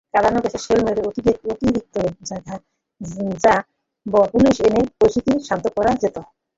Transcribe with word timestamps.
কাঁদানে 0.13 0.39
গ্যাসের 0.39 0.63
শেল 0.65 0.79
মেরে, 0.85 1.01
অতিরিক্ত 1.07 1.95
র্যা 3.35 3.55
ব-পুলিশ 4.05 4.55
এনে 4.67 4.81
পরিস্থিতি 4.99 5.31
শান্ত 5.47 5.65
করা 5.75 5.91
যেত। 6.01 6.15